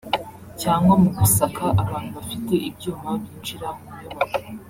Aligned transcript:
cyangwa 0.61 0.93
mu 1.01 1.09
gusaka 1.17 1.63
abantu 1.81 2.09
bafite 2.17 2.53
ibyuma 2.69 3.09
binjira 3.21 3.67
mu 3.79 3.89
nyubako 3.99 4.39